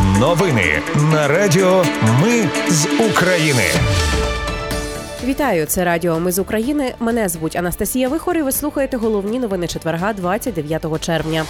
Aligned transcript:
Новини 0.00 0.82
на 1.12 1.28
Радіо 1.28 1.84
Ми 2.22 2.48
з 2.68 2.86
України. 3.10 3.62
Вітаю, 5.24 5.66
це 5.66 5.84
Радіо 5.84 6.20
Ми 6.20 6.32
з 6.32 6.38
України. 6.38 6.94
Мене 7.00 7.28
звуть 7.28 7.56
Анастасія 7.56 8.08
Вихор 8.08 8.36
і 8.36 8.42
Ви 8.42 8.52
слухаєте 8.52 8.96
головні 8.96 9.38
новини 9.38 9.66
четверга, 9.66 10.12
29 10.12 11.00
червня. 11.00 11.44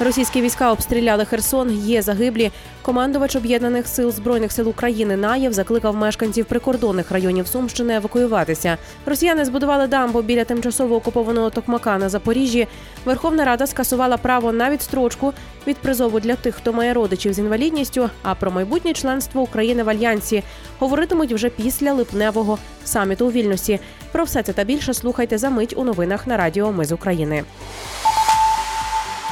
Російські 0.00 0.42
війська 0.42 0.72
обстріляли 0.72 1.24
Херсон. 1.24 1.70
Є 1.70 2.02
загиблі. 2.02 2.50
Командувач 2.82 3.36
об'єднаних 3.36 3.88
сил 3.88 4.12
збройних 4.12 4.52
сил 4.52 4.68
України 4.68 5.16
Наєв 5.16 5.52
закликав 5.52 5.96
мешканців 5.96 6.44
прикордонних 6.44 7.10
районів 7.10 7.46
Сумщини 7.46 7.94
евакуюватися. 7.94 8.78
Росіяни 9.06 9.44
збудували 9.44 9.86
дамбу 9.86 10.22
біля 10.22 10.44
тимчасово 10.44 10.96
окупованого 10.96 11.50
Токмака 11.50 11.98
на 11.98 12.08
Запоріжжі. 12.08 12.68
Верховна 13.04 13.44
Рада 13.44 13.66
скасувала 13.66 14.16
право 14.16 14.52
на 14.52 14.70
відстрочку 14.70 15.32
від 15.66 15.76
призову 15.76 16.20
для 16.20 16.34
тих, 16.34 16.54
хто 16.54 16.72
має 16.72 16.94
родичів 16.94 17.32
з 17.32 17.38
інвалідністю. 17.38 18.10
А 18.22 18.34
про 18.34 18.50
майбутнє 18.50 18.92
членство 18.92 19.42
України 19.42 19.82
в 19.82 19.88
альянсі 19.88 20.42
говоритимуть 20.78 21.32
вже 21.32 21.48
після 21.48 21.92
липневого 21.92 22.58
саміту 22.84 23.26
у 23.26 23.30
вільності. 23.30 23.80
Про 24.12 24.24
все 24.24 24.42
це 24.42 24.52
та 24.52 24.64
більше 24.64 24.94
слухайте 24.94 25.38
за 25.38 25.50
мить 25.50 25.74
у 25.76 25.84
новинах 25.84 26.26
на 26.26 26.36
Радіо 26.36 26.72
Ми 26.72 26.84
з 26.84 26.92
України. 26.92 27.44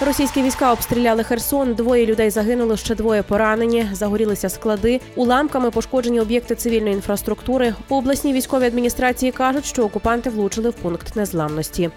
Російські 0.00 0.42
війська 0.42 0.72
обстріляли 0.72 1.24
Херсон. 1.24 1.74
Двоє 1.74 2.06
людей 2.06 2.30
загинули, 2.30 2.76
ще 2.76 2.94
двоє 2.94 3.22
поранені. 3.22 3.88
Загорілися 3.92 4.48
склади. 4.48 5.00
Уламками 5.14 5.70
пошкоджені 5.70 6.20
об'єкти 6.20 6.54
цивільної 6.54 6.94
інфраструктури. 6.94 7.74
У 7.88 7.94
обласній 7.94 8.32
військовій 8.32 8.66
адміністрації 8.66 9.32
кажуть, 9.32 9.64
що 9.64 9.84
окупанти 9.84 10.30
влучили 10.30 10.70
в 10.70 10.72
пункт 10.72 11.16
незламності. 11.16 11.90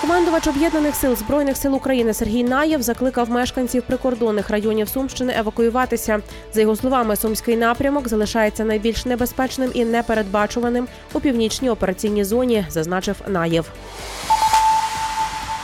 Командувач 0.00 0.46
об'єднаних 0.46 0.94
сил 0.94 1.16
збройних 1.16 1.56
сил 1.56 1.74
України 1.74 2.14
Сергій 2.14 2.44
Наєв 2.44 2.82
закликав 2.82 3.30
мешканців 3.30 3.82
прикордонних 3.82 4.50
районів 4.50 4.88
Сумщини 4.88 5.34
евакуюватися. 5.38 6.20
За 6.52 6.60
його 6.60 6.76
словами, 6.76 7.16
сумський 7.16 7.56
напрямок 7.56 8.08
залишається 8.08 8.64
найбільш 8.64 9.06
небезпечним 9.06 9.70
і 9.74 9.84
непередбачуваним 9.84 10.86
у 11.12 11.20
північній 11.20 11.70
операційній 11.70 12.24
зоні, 12.24 12.66
зазначив 12.70 13.16
Наєв. 13.28 13.70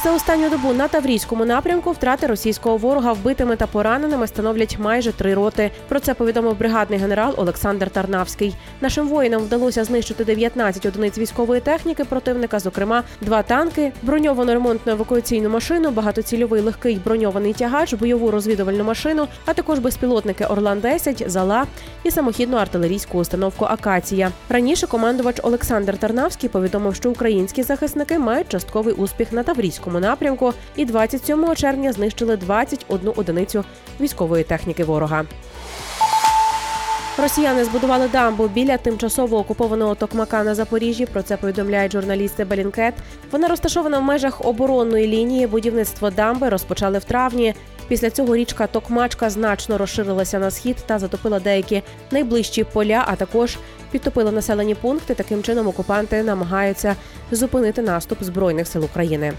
За 0.05 0.15
останню 0.15 0.51
добу 0.51 0.73
на 0.73 0.89
Таврійському 0.89 1.45
напрямку 1.45 1.93
втрати 1.93 2.27
російського 2.27 2.77
ворога 2.77 3.13
вбитими 3.13 3.57
та 3.57 3.67
пораненими 3.67 4.27
становлять 4.27 4.79
майже 4.79 5.13
три 5.13 5.35
роти. 5.35 5.71
Про 5.89 6.01
це 6.01 6.15
повідомив 6.15 6.59
бригадний 6.59 6.99
генерал 6.99 7.35
Олександр 7.37 7.91
Тарнавський. 7.91 8.55
Нашим 8.81 9.09
воїнам 9.09 9.43
вдалося 9.43 9.85
знищити 9.85 10.25
19 10.25 10.87
одиниць 10.87 11.19
військової 11.19 11.61
техніки 11.61 12.05
противника, 12.05 12.59
зокрема, 12.59 13.03
два 13.21 13.43
танки, 13.43 13.93
броньовану 14.03 14.53
ремонтну 14.53 14.93
евакуаційну 14.93 15.49
машину, 15.49 15.91
багатоцільовий 15.91 16.61
легкий 16.61 17.01
броньований 17.05 17.53
тягач, 17.53 17.95
бойову 17.95 18.31
розвідувальну 18.31 18.85
машину, 18.85 19.29
а 19.47 19.55
також 19.55 19.79
безпілотники 19.79 20.45
Орлан 20.45 20.81
10 20.81 21.31
зала 21.31 21.67
і 22.03 22.11
самохідну 22.11 22.57
артилерійську 22.57 23.19
установку 23.19 23.65
Акація. 23.65 24.31
Раніше 24.49 24.87
командувач 24.87 25.37
Олександр 25.43 25.99
Тарнавський 25.99 26.49
повідомив, 26.49 26.95
що 26.95 27.11
українські 27.11 27.63
захисники 27.63 28.19
мають 28.19 28.49
частковий 28.49 28.95
успіх 28.95 29.33
на 29.33 29.43
Таврійському 29.43 29.90
напрямку 29.99 30.53
і 30.77 30.85
27 30.85 31.55
червня 31.57 31.93
знищили 31.93 32.37
21 32.37 33.13
одиницю 33.17 33.65
військової 34.01 34.45
техніки 34.45 34.85
ворога. 34.85 35.25
Росіяни 37.19 37.65
збудували 37.65 38.09
дамбу 38.09 38.49
біля 38.49 38.77
тимчасово 38.77 39.39
окупованого 39.39 39.95
Токмака 39.95 40.45
на 40.45 40.55
Запоріжжі. 40.55 41.07
Про 41.07 41.23
це 41.23 41.37
повідомляють 41.37 41.93
журналісти 41.93 42.45
Белінкет. 42.45 42.95
Вона 43.31 43.49
розташована 43.49 43.99
в 43.99 44.03
межах 44.03 44.45
оборонної 44.45 45.07
лінії. 45.07 45.47
Будівництво 45.47 46.11
дамби 46.11 46.49
розпочали 46.49 46.99
в 46.99 47.05
травні. 47.05 47.55
Після 47.91 48.11
цього 48.11 48.37
річка 48.37 48.67
Токмачка 48.67 49.31
значно 49.31 49.79
розширилася 49.79 50.39
на 50.39 50.51
схід 50.51 50.77
та 50.87 50.99
затопила 50.99 51.41
деякі 51.41 51.83
найближчі 52.11 52.65
поля, 52.65 53.05
а 53.07 53.17
також 53.17 53.59
підтопила 53.91 54.31
населені 54.31 54.75
пункти. 54.75 55.15
Таким 55.15 55.43
чином 55.43 55.69
окупанти 55.69 56.23
намагаються 56.23 56.97
зупинити 57.31 57.83
наступ 57.83 58.23
збройних 58.23 58.69
сил 58.69 58.85
України. 58.85 59.33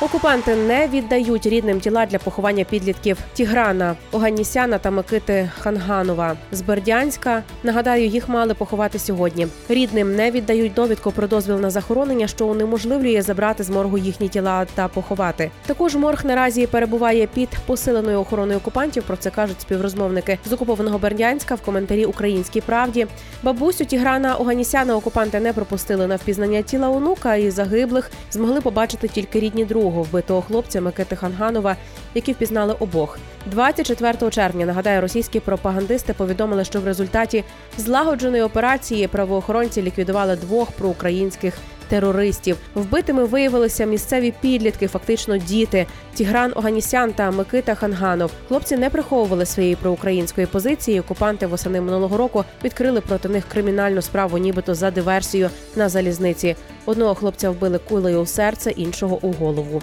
Окупанти 0.00 0.56
не 0.56 0.88
віддають 0.88 1.46
рідним 1.46 1.80
тіла 1.80 2.06
для 2.06 2.18
поховання 2.18 2.64
підлітків 2.64 3.18
Тіграна, 3.32 3.96
Оганісяна 4.12 4.78
та 4.78 4.90
Микити 4.90 5.50
Ханганова 5.58 6.36
з 6.52 6.60
Бердянська. 6.60 7.42
Нагадаю, 7.62 8.06
їх 8.06 8.28
мали 8.28 8.54
поховати 8.54 8.98
сьогодні. 8.98 9.46
Рідним 9.68 10.16
не 10.16 10.30
віддають 10.30 10.74
довідку 10.74 11.10
про 11.10 11.26
дозвіл 11.26 11.60
на 11.60 11.70
захоронення, 11.70 12.26
що 12.26 12.46
унеможливлює 12.46 13.22
забрати 13.22 13.62
з 13.62 13.70
моргу 13.70 13.98
їхні 13.98 14.28
тіла 14.28 14.66
та 14.74 14.88
поховати. 14.88 15.50
Також 15.66 15.96
морг 15.96 16.24
наразі 16.24 16.66
перебуває 16.66 17.26
під 17.26 17.48
посиленою 17.66 18.20
охороною 18.20 18.58
окупантів. 18.58 19.02
Про 19.02 19.16
це 19.16 19.30
кажуть 19.30 19.60
співрозмовники 19.60 20.38
з 20.46 20.52
окупованого 20.52 20.98
Бердянська 20.98 21.54
в 21.54 21.60
коментарі 21.60 22.04
Українській 22.04 22.60
правді. 22.60 23.06
Бабусю 23.42 23.84
Тіграна 23.84 24.34
Оганісяна 24.34 24.96
окупанти 24.96 25.40
не 25.40 25.52
пропустили 25.52 26.06
на 26.06 26.16
впізнання 26.16 26.62
тіла 26.62 26.88
онука 26.88 27.36
і 27.36 27.50
загиблих 27.50 28.10
змогли 28.30 28.60
побачити 28.60 29.08
тільки 29.08 29.40
рідні 29.40 29.64
друг 29.64 29.87
другого 29.88 30.02
вбитого 30.02 30.42
хлопця 30.42 30.80
Микити 30.80 31.16
Ханганова, 31.16 31.76
які 32.14 32.32
впізнали 32.32 32.74
обох. 32.78 33.18
24 33.46 34.30
червня 34.30 34.66
нагадаю, 34.66 35.00
російські 35.00 35.40
пропагандисти 35.40 36.12
повідомили, 36.12 36.64
що 36.64 36.80
в 36.80 36.84
результаті 36.84 37.44
злагодженої 37.78 38.42
операції 38.42 39.08
правоохоронці 39.08 39.82
ліквідували 39.82 40.36
двох 40.36 40.70
проукраїнських 40.70 41.54
терористів. 41.88 42.56
Вбитими 42.74 43.24
виявилися 43.24 43.84
місцеві 43.84 44.34
підлітки, 44.40 44.86
фактично 44.86 45.36
діти. 45.36 45.86
Тігран 46.14 46.52
Оганісян 46.54 47.12
та 47.12 47.30
Микита 47.30 47.74
Ханганов. 47.74 48.30
Хлопці 48.48 48.76
не 48.76 48.90
приховували 48.90 49.46
своєї 49.46 49.76
проукраїнської 49.76 50.46
позиції. 50.46 51.00
Окупанти 51.00 51.46
восени 51.46 51.80
минулого 51.80 52.16
року 52.16 52.44
відкрили 52.64 53.00
проти 53.00 53.28
них 53.28 53.44
кримінальну 53.48 54.02
справу, 54.02 54.38
нібито 54.38 54.74
за 54.74 54.90
диверсію 54.90 55.50
на 55.76 55.88
залізниці. 55.88 56.56
Одного 56.86 57.14
хлопця 57.14 57.50
вбили 57.50 57.78
кулею 57.78 58.20
у 58.20 58.26
серце, 58.26 58.70
іншого 58.70 59.18
у 59.22 59.32
голову. 59.32 59.82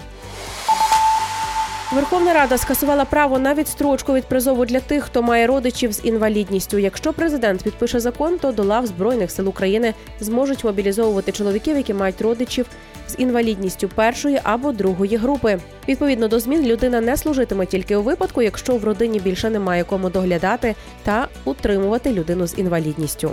Верховна 1.92 2.34
Рада 2.34 2.58
скасувала 2.58 3.04
право 3.04 3.38
на 3.38 3.54
відстрочку 3.54 4.12
від 4.14 4.24
призову 4.24 4.64
для 4.64 4.80
тих, 4.80 5.04
хто 5.04 5.22
має 5.22 5.46
родичів 5.46 5.92
з 5.92 6.04
інвалідністю. 6.04 6.78
Якщо 6.78 7.12
президент 7.12 7.62
підпише 7.62 8.00
закон, 8.00 8.38
то 8.38 8.52
до 8.52 8.64
лав 8.64 8.86
збройних 8.86 9.30
сил 9.30 9.48
України 9.48 9.94
зможуть 10.20 10.64
мобілізовувати 10.64 11.32
чоловіків, 11.32 11.76
які 11.76 11.94
мають 11.94 12.20
родичів 12.20 12.66
з 13.08 13.14
інвалідністю 13.18 13.88
першої 13.88 14.40
або 14.42 14.72
другої 14.72 15.16
групи. 15.16 15.58
Відповідно 15.88 16.28
до 16.28 16.40
змін, 16.40 16.66
людина 16.66 17.00
не 17.00 17.16
служитиме 17.16 17.66
тільки 17.66 17.96
у 17.96 18.02
випадку, 18.02 18.42
якщо 18.42 18.76
в 18.76 18.84
родині 18.84 19.20
більше 19.20 19.50
немає 19.50 19.84
кому 19.84 20.10
доглядати 20.10 20.74
та 21.02 21.28
утримувати 21.44 22.12
людину 22.12 22.46
з 22.46 22.58
інвалідністю. 22.58 23.30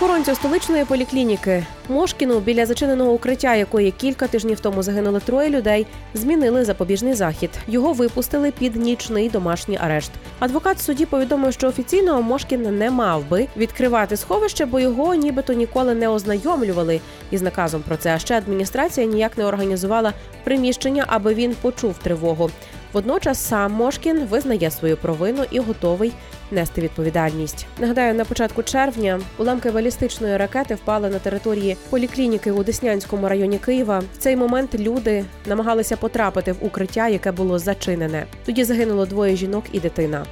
Охоронцю 0.00 0.34
столичної 0.34 0.84
поліклініки 0.84 1.64
Мошкіну 1.88 2.40
біля 2.40 2.66
зачиненого 2.66 3.12
укриття, 3.12 3.54
якої 3.54 3.90
кілька 3.90 4.26
тижнів 4.26 4.60
тому 4.60 4.82
загинули 4.82 5.20
троє 5.20 5.50
людей, 5.50 5.86
змінили 6.14 6.64
запобіжний 6.64 7.14
захід. 7.14 7.50
Його 7.68 7.92
випустили 7.92 8.50
під 8.50 8.76
нічний 8.76 9.28
домашній 9.28 9.78
арешт. 9.80 10.10
Адвокат 10.38 10.80
судді 10.80 11.06
повідомив, 11.06 11.52
що 11.52 11.68
офіційно 11.68 12.22
Мошкін 12.22 12.78
не 12.78 12.90
мав 12.90 13.28
би 13.28 13.48
відкривати 13.56 14.16
сховище, 14.16 14.66
бо 14.66 14.80
його 14.80 15.14
нібито 15.14 15.52
ніколи 15.52 15.94
не 15.94 16.08
ознайомлювали 16.08 17.00
із 17.30 17.42
наказом 17.42 17.82
про 17.82 17.96
це. 17.96 18.14
А 18.14 18.18
ще 18.18 18.38
адміністрація 18.38 19.06
ніяк 19.06 19.38
не 19.38 19.44
організувала 19.44 20.12
приміщення, 20.44 21.04
аби 21.06 21.34
він 21.34 21.54
почув 21.62 21.98
тривогу. 21.98 22.50
Водночас 22.96 23.38
сам 23.38 23.72
Мошкін 23.72 24.24
визнає 24.24 24.70
свою 24.70 24.96
провину 24.96 25.44
і 25.50 25.58
готовий 25.58 26.12
нести 26.50 26.80
відповідальність. 26.80 27.66
Нагадаю, 27.78 28.14
на 28.14 28.24
початку 28.24 28.62
червня 28.62 29.20
уламки 29.38 29.70
балістичної 29.70 30.36
ракети 30.36 30.74
впали 30.74 31.10
на 31.10 31.18
території 31.18 31.76
поліклініки 31.90 32.50
у 32.50 32.64
Деснянському 32.64 33.28
районі 33.28 33.58
Києва. 33.58 33.98
В 33.98 34.16
цей 34.18 34.36
момент 34.36 34.74
люди 34.74 35.24
намагалися 35.46 35.96
потрапити 35.96 36.52
в 36.52 36.56
укриття, 36.60 37.08
яке 37.08 37.32
було 37.32 37.58
зачинене. 37.58 38.26
Тоді 38.46 38.64
загинуло 38.64 39.06
двоє 39.06 39.36
жінок 39.36 39.64
і 39.72 39.80
дитина. 39.80 40.26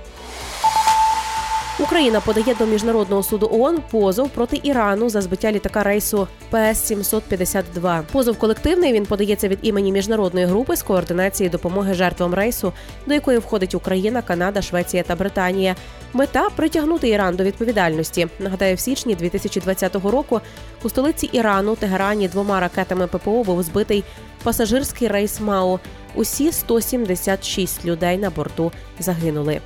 Україна 1.85 2.21
подає 2.21 2.55
до 2.55 2.67
міжнародного 2.67 3.23
суду 3.23 3.49
ООН 3.53 3.79
позов 3.91 4.29
проти 4.31 4.61
Ірану 4.63 5.09
за 5.09 5.21
збиття 5.21 5.53
літака 5.53 5.83
рейсу 5.83 6.29
ПС 6.51 6.85
752 6.85 8.03
Позов 8.13 8.39
колективний 8.39 8.93
він 8.93 9.07
подається 9.07 9.49
від 9.49 9.59
імені 9.63 9.93
міжнародної 9.93 10.47
групи 10.47 10.77
з 10.77 10.83
координації 10.83 11.49
допомоги 11.49 11.95
жертвам 11.95 12.35
рейсу, 12.35 12.73
до 13.07 13.15
якої 13.15 13.39
входить 13.39 13.75
Україна, 13.75 14.23
Канада, 14.23 14.63
Швеція 14.63 15.03
та 15.03 15.17
Британія. 15.17 15.77
Мета 16.13 16.49
притягнути 16.57 17.09
Іран 17.09 17.37
до 17.37 17.45
відповідальності. 17.45 18.27
Нагадаю, 18.39 18.77
в 18.77 18.81
січні 18.81 19.15
2020 19.15 19.95
року 19.95 20.41
у 20.83 20.89
столиці 20.89 21.31
Ірану 21.33 21.77
Тегерані 21.77 22.29
двома 22.29 22.61
ракетами 22.61 23.07
ППО 23.07 23.43
був 23.45 23.63
збитий 23.63 24.05
пасажирський 24.43 25.09
рейс 25.09 25.41
МАУ. 25.41 25.79
Усі 26.15 26.53
176 26.53 27.85
людей 27.85 28.19
на 28.19 28.31
борту 28.31 28.73
загинули. 28.99 29.61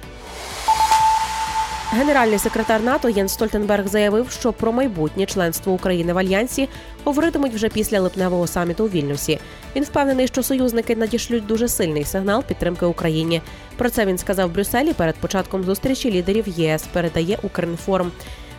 Генеральний 1.93 2.39
секретар 2.39 2.83
НАТО 2.83 3.09
Єн 3.09 3.29
Стольтенберг 3.29 3.89
заявив, 3.89 4.31
що 4.31 4.53
про 4.53 4.73
майбутнє 4.73 5.27
членство 5.27 5.73
України 5.73 6.13
в 6.13 6.19
альянсі 6.19 6.69
говоритимуть 7.05 7.55
вже 7.55 7.69
після 7.69 8.01
липневого 8.01 8.47
саміту 8.47 8.85
у 8.85 8.89
Вільнюсі. 8.89 9.39
Він 9.77 9.85
впевнений, 9.85 10.27
що 10.27 10.43
союзники 10.43 10.97
надішлють 10.97 11.47
дуже 11.47 11.69
сильний 11.69 12.05
сигнал 12.05 12.45
підтримки 12.45 12.87
Україні. 12.87 13.43
Про 13.77 13.91
це 13.91 14.07
він 14.07 14.19
сказав 14.19 14.49
в 14.49 14.53
Брюсселі 14.53 14.93
перед 14.93 15.15
початком 15.15 15.65
зустрічі 15.65 16.11
лідерів 16.13 16.49
ЄС. 16.49 16.85
Передає 16.93 17.39
Укрінформ. 17.43 18.11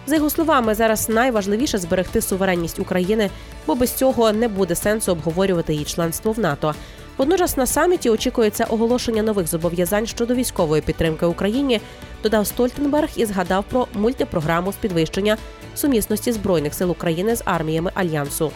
За 0.08 0.16
його 0.16 0.30
словами, 0.30 0.76
зараз 0.76 1.10
найважливіше 1.10 1.78
зберегти 1.78 2.22
суверенність 2.22 2.80
України, 2.80 3.30
бо 3.68 3.76
без 3.76 3.94
цього 3.94 4.32
не 4.32 4.48
буде 4.48 4.76
сенсу 4.76 5.12
обговорювати 5.12 5.74
її 5.74 5.86
членство 5.86 6.32
в 6.32 6.40
НАТО. 6.40 6.76
Водночас 7.18 7.58
на 7.58 7.66
саміті 7.66 8.10
очікується 8.10 8.64
оголошення 8.64 9.24
нових 9.24 9.48
зобов'язань 9.48 10.08
щодо 10.08 10.36
військової 10.36 10.82
підтримки 10.82 11.26
Україні. 11.26 11.82
Додав 12.24 12.48
Стольтенберг 12.48 13.10
і 13.16 13.26
згадав 13.26 13.64
про 13.64 13.88
мультипрограму 13.94 14.72
з 14.72 14.76
підвищення 14.76 15.38
сумісності 15.76 16.32
збройних 16.32 16.74
сил 16.74 16.92
України 16.92 17.36
з 17.36 17.44
арміями 17.46 17.92
альянсу. 17.94 18.52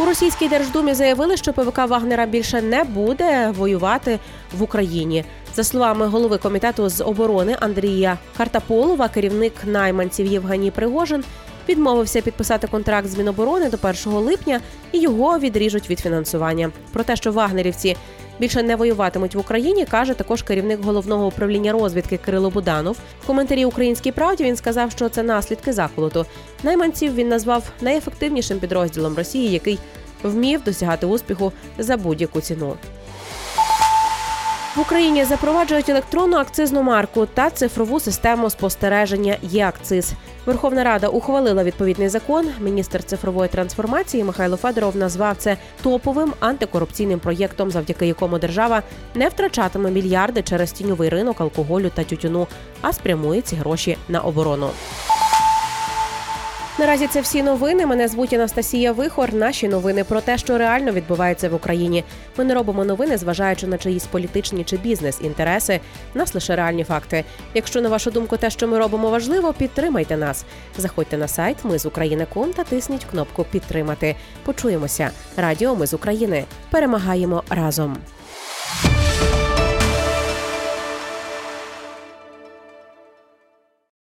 У 0.00 0.04
російській 0.04 0.48
держдумі 0.48 0.94
заявили, 0.94 1.36
що 1.36 1.52
ПВК 1.52 1.78
Вагнера 1.78 2.26
більше 2.26 2.62
не 2.62 2.84
буде 2.84 3.54
воювати 3.58 4.18
в 4.58 4.62
Україні. 4.62 5.24
За 5.54 5.64
словами 5.64 6.06
голови 6.06 6.38
комітету 6.38 6.88
з 6.88 7.04
оборони 7.04 7.56
Андрія 7.60 8.18
Картаполова, 8.36 9.08
керівник 9.08 9.52
найманців 9.64 10.26
Євгеній 10.26 10.70
Пригожин 10.70 11.24
відмовився 11.68 12.20
підписати 12.20 12.66
контракт 12.66 13.08
з 13.08 13.18
Міноборони 13.18 13.70
до 13.70 13.88
1 13.88 14.12
липня 14.12 14.60
і 14.92 15.00
його 15.00 15.38
відріжуть 15.38 15.90
від 15.90 16.00
фінансування. 16.00 16.70
Про 16.92 17.04
те, 17.04 17.16
що 17.16 17.32
вагнерівці 17.32 17.96
більше 18.38 18.62
не 18.62 18.76
воюватимуть 18.76 19.34
в 19.34 19.38
Україні, 19.38 19.84
каже 19.84 20.14
також 20.14 20.42
керівник 20.42 20.84
головного 20.84 21.26
управління 21.26 21.72
розвідки 21.72 22.16
Кирило 22.16 22.50
Буданов. 22.50 22.96
В 23.22 23.26
коментарі 23.26 23.64
Українській 23.64 24.12
правді 24.12 24.44
він 24.44 24.56
сказав, 24.56 24.90
що 24.90 25.08
це 25.08 25.22
наслідки 25.22 25.72
заколоту. 25.72 26.26
Найманців 26.62 27.14
він 27.14 27.28
назвав 27.28 27.64
найефективнішим 27.80 28.58
підрозділом 28.58 29.16
Росії, 29.16 29.52
який 29.52 29.78
вмів 30.22 30.64
досягати 30.64 31.06
успіху 31.06 31.52
за 31.78 31.96
будь-яку 31.96 32.40
ціну. 32.40 32.76
В 34.76 34.80
Україні 34.80 35.24
запроваджують 35.24 35.88
електронну 35.88 36.36
акцизну 36.36 36.82
марку 36.82 37.26
та 37.26 37.50
цифрову 37.50 38.00
систему 38.00 38.50
спостереження 38.50 39.36
ЄАКЦИЗ. 39.42 40.12
Верховна 40.46 40.84
Рада 40.84 41.08
ухвалила 41.08 41.64
відповідний 41.64 42.08
закон. 42.08 42.48
Міністр 42.60 43.02
цифрової 43.02 43.48
трансформації 43.48 44.24
Михайло 44.24 44.56
Федоров 44.56 44.96
назвав 44.96 45.36
це 45.38 45.56
топовим 45.82 46.32
антикорупційним 46.40 47.18
проєктом, 47.18 47.70
завдяки 47.70 48.06
якому 48.06 48.38
держава 48.38 48.82
не 49.14 49.28
втрачатиме 49.28 49.90
мільярди 49.90 50.42
через 50.42 50.72
тіньовий 50.72 51.08
ринок 51.08 51.40
алкоголю 51.40 51.90
та 51.94 52.04
тютюну, 52.04 52.46
а 52.82 52.92
спрямує 52.92 53.40
ці 53.40 53.56
гроші 53.56 53.96
на 54.08 54.20
оборону. 54.20 54.70
Наразі 56.82 57.06
це 57.06 57.20
всі 57.20 57.42
новини. 57.42 57.86
Мене 57.86 58.08
звуть 58.08 58.32
Анастасія 58.32 58.92
Вихор. 58.92 59.34
Наші 59.34 59.68
новини 59.68 60.04
про 60.04 60.20
те, 60.20 60.38
що 60.38 60.58
реально 60.58 60.92
відбувається 60.92 61.48
в 61.48 61.54
Україні. 61.54 62.04
Ми 62.36 62.44
не 62.44 62.54
робимо 62.54 62.84
новини, 62.84 63.16
зважаючи 63.16 63.66
на 63.66 63.78
чиїсь 63.78 64.06
політичні 64.06 64.64
чи 64.64 64.76
бізнес-інтереси. 64.76 65.80
Нас 66.14 66.34
лише 66.34 66.56
реальні 66.56 66.84
факти. 66.84 67.24
Якщо 67.54 67.80
на 67.80 67.88
вашу 67.88 68.10
думку 68.10 68.36
те, 68.36 68.50
що 68.50 68.68
ми 68.68 68.78
робимо, 68.78 69.10
важливо, 69.10 69.52
підтримайте 69.52 70.16
нас. 70.16 70.44
Заходьте 70.78 71.16
на 71.18 71.28
сайт 71.28 71.56
Ми 71.64 71.78
з 71.78 71.86
України.ком 71.86 72.52
та 72.52 72.64
тисніть 72.64 73.04
кнопку 73.04 73.44
Підтримати. 73.44 74.16
Почуємося. 74.44 75.10
Радіо 75.36 75.76
Ми 75.76 75.86
з 75.86 75.94
України. 75.94 76.44
Перемагаємо 76.70 77.42
разом. 77.50 77.96